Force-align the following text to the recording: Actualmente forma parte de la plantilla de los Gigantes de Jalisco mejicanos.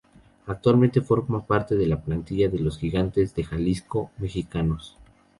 Actualmente 0.47 1.01
forma 1.01 1.45
parte 1.45 1.75
de 1.75 1.85
la 1.85 2.01
plantilla 2.01 2.49
de 2.49 2.57
los 2.57 2.79
Gigantes 2.79 3.35
de 3.35 3.43
Jalisco 3.43 4.09
mejicanos. 4.17 4.97